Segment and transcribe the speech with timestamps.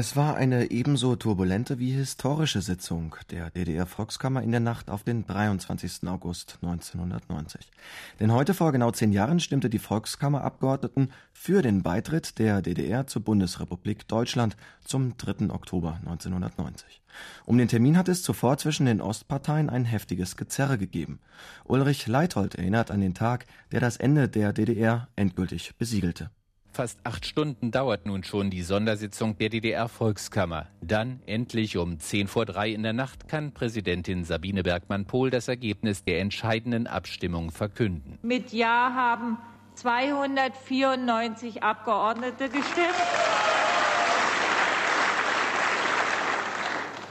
[0.00, 5.26] Es war eine ebenso turbulente wie historische Sitzung der DDR-Volkskammer in der Nacht auf den
[5.26, 6.06] 23.
[6.06, 7.68] August 1990.
[8.20, 13.22] Denn heute vor genau zehn Jahren stimmte die Volkskammerabgeordneten für den Beitritt der DDR zur
[13.22, 15.50] Bundesrepublik Deutschland zum 3.
[15.50, 17.02] Oktober 1990.
[17.44, 21.18] Um den Termin hat es zuvor zwischen den Ostparteien ein heftiges Gezerre gegeben.
[21.64, 26.30] Ulrich Leithold erinnert an den Tag, der das Ende der DDR endgültig besiegelte.
[26.78, 30.68] Fast acht Stunden dauert nun schon die Sondersitzung der DDR-Volkskammer.
[30.80, 36.04] Dann, endlich um zehn vor drei in der Nacht, kann Präsidentin Sabine Bergmann-Pohl das Ergebnis
[36.04, 38.20] der entscheidenden Abstimmung verkünden.
[38.22, 39.38] Mit Ja haben
[39.74, 42.94] 294 Abgeordnete gestimmt.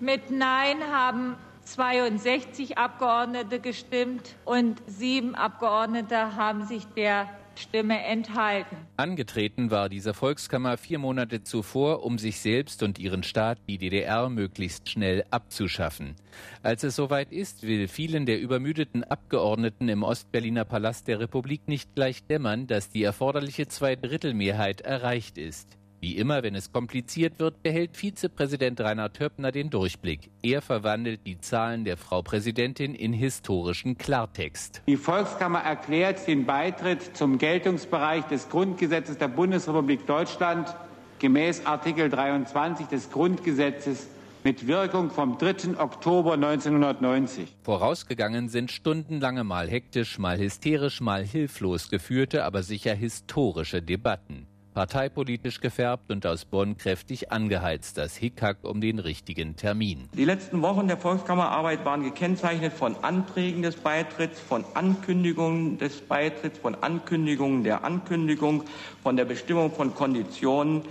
[0.00, 7.28] Mit Nein haben 62 Abgeordnete gestimmt und sieben Abgeordnete haben sich der
[7.60, 8.76] Stimme enthalten.
[8.96, 14.28] Angetreten war diese Volkskammer vier Monate zuvor, um sich selbst und ihren Staat, die DDR,
[14.28, 16.16] möglichst schnell abzuschaffen.
[16.62, 21.94] Als es soweit ist, will vielen der übermüdeten Abgeordneten im Ostberliner Palast der Republik nicht
[21.94, 25.76] gleich dämmern, dass die erforderliche Zweidrittelmehrheit erreicht ist.
[26.00, 30.30] Wie immer, wenn es kompliziert wird, behält Vizepräsident Rainer Töppner den Durchblick.
[30.42, 34.80] Er verwandelt die Zahlen der Frau Präsidentin in historischen Klartext.
[34.86, 40.74] Die Volkskammer erklärt den Beitritt zum Geltungsbereich des Grundgesetzes der Bundesrepublik Deutschland
[41.18, 44.06] gemäß Artikel 23 des Grundgesetzes
[44.42, 45.78] mit Wirkung vom 3.
[45.78, 47.56] Oktober 1990.
[47.62, 55.60] Vorausgegangen sind stundenlange mal hektisch, mal hysterisch, mal hilflos geführte, aber sicher historische Debatten parteipolitisch
[55.60, 60.08] gefärbt und aus Bonn kräftig angeheizt, das Hickhack um den richtigen Termin.
[60.14, 66.58] Die letzten Wochen der Volkskammerarbeit waren gekennzeichnet von Anträgen des Beitritts, von Ankündigungen des Beitritts,
[66.58, 68.64] von Ankündigungen der Ankündigung,
[69.02, 70.82] von der Bestimmung von Konditionen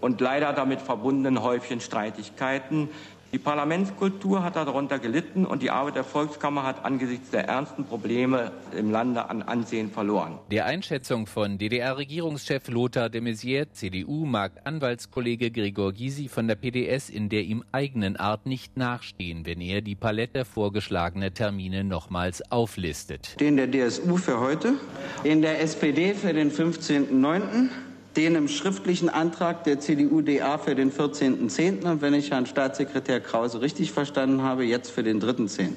[0.00, 2.88] und leider damit verbundenen Häufchen Streitigkeiten,
[3.34, 8.52] die Parlamentskultur hat darunter gelitten und die Arbeit der Volkskammer hat angesichts der ernsten Probleme
[8.78, 10.38] im Lande an Ansehen verloren.
[10.52, 17.10] Der Einschätzung von DDR-Regierungschef Lothar de Maizière, CDU, mag Anwaltskollege Gregor Gysi von der PDS
[17.10, 23.40] in der ihm eigenen Art nicht nachstehen, wenn er die Palette vorgeschlagener Termine nochmals auflistet.
[23.40, 24.74] Den der DSU für heute,
[25.24, 27.68] den der SPD für den 15.09.,
[28.16, 31.84] den im schriftlichen Antrag der CDU-DA für den 14.10.
[31.84, 35.70] und wenn ich Herrn Staatssekretär Krause richtig verstanden habe, jetzt für den 3.10.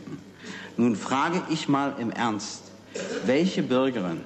[0.78, 2.72] Nun frage ich mal im Ernst,
[3.26, 4.22] welche Bürgerin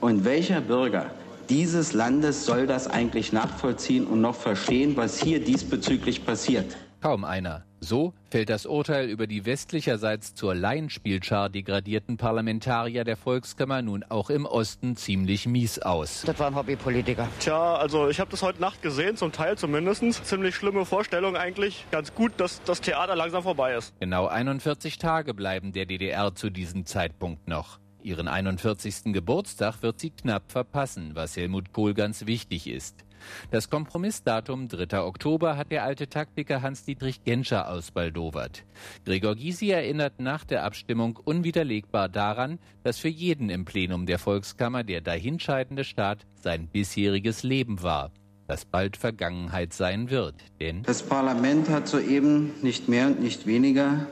[0.00, 1.10] und welcher Bürger
[1.48, 6.76] dieses Landes soll das eigentlich nachvollziehen und noch verstehen, was hier diesbezüglich passiert?
[7.00, 7.64] Kaum einer.
[7.84, 14.30] So fällt das Urteil über die westlicherseits zur Laienspielschar degradierten Parlamentarier der Volkskammer nun auch
[14.30, 16.22] im Osten ziemlich mies aus.
[16.24, 17.28] Das waren Hobbypolitiker.
[17.40, 20.02] Tja, also ich habe das heute Nacht gesehen, zum Teil zumindest.
[20.24, 21.84] Ziemlich schlimme Vorstellung eigentlich.
[21.90, 23.92] Ganz gut, dass das Theater langsam vorbei ist.
[23.98, 27.81] Genau 41 Tage bleiben der DDR zu diesem Zeitpunkt noch.
[28.04, 29.12] Ihren 41.
[29.12, 33.04] Geburtstag wird sie knapp verpassen, was Helmut Kohl ganz wichtig ist.
[33.50, 35.00] Das Kompromissdatum 3.
[35.00, 38.64] Oktober hat der alte Taktiker Hans-Dietrich Genscher ausbaldowert.
[39.04, 44.82] Gregor Gysi erinnert nach der Abstimmung unwiderlegbar daran, dass für jeden im Plenum der Volkskammer
[44.82, 48.10] der dahinscheidende Staat sein bisheriges Leben war
[48.48, 50.34] das bald Vergangenheit sein wird.
[50.60, 54.06] Denn das Parlament hat soeben nicht mehr und nicht weniger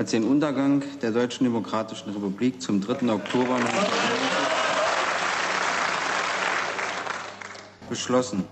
[0.00, 3.12] als den Untergang der Deutschen Demokratischen Republik zum 3.
[3.12, 3.58] Oktober
[7.86, 8.44] beschlossen.